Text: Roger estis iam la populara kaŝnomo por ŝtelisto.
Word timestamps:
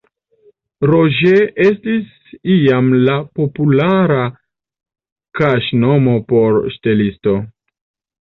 Roger 0.91 1.41
estis 1.65 2.31
iam 2.53 2.87
la 3.09 3.17
populara 3.39 4.23
kaŝnomo 5.41 6.15
por 6.33 6.59
ŝtelisto. 6.77 7.37